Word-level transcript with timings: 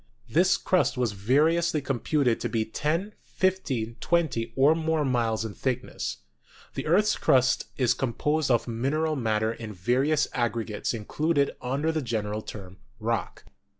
This 0.27 0.57
crust 0.57 0.97
was 0.97 1.11
variously 1.11 1.79
computed 1.79 2.39
to 2.39 2.49
be 2.49 2.65
ten, 2.65 3.13
fifteen, 3.21 3.97
twen 3.99 4.29
ty, 4.29 4.51
or 4.55 4.73
more 4.73 5.05
miles 5.05 5.45
in 5.45 5.53
thickness. 5.53 6.23
The 6.73 6.87
earth's 6.87 7.15
crust 7.15 7.67
is 7.77 7.93
composed 7.93 8.49
of 8.49 8.67
mineral 8.67 9.15
matter 9.15 9.53
in 9.53 9.73
various 9.73 10.27
aggregates 10.33 10.95
included 10.95 11.55
under 11.61 11.91
the 11.91 12.01
general 12.01 12.41
term 12.41 12.77
Rock. 12.99 13.43